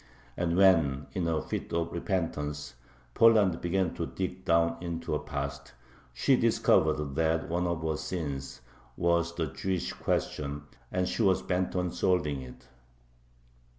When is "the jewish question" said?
9.35-10.63